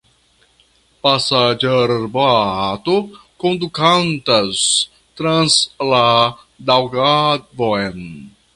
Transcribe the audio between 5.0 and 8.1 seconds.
trans la Daŭgavon.